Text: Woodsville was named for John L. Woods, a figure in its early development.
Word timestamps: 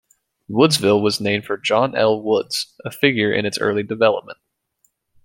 Woodsville 0.49 0.99
was 0.99 1.21
named 1.21 1.45
for 1.45 1.59
John 1.59 1.95
L. 1.95 2.19
Woods, 2.23 2.73
a 2.83 2.89
figure 2.89 3.31
in 3.31 3.45
its 3.45 3.59
early 3.59 3.83
development. 3.83 4.39